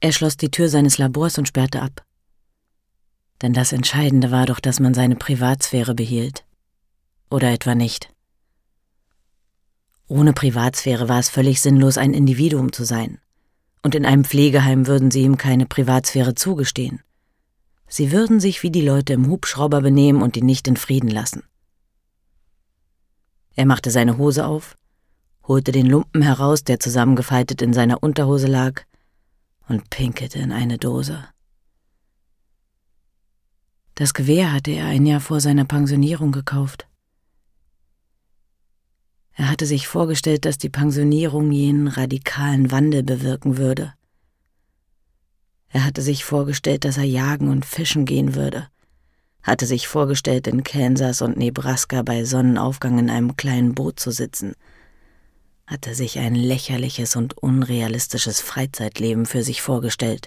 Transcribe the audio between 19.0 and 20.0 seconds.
im Hubschrauber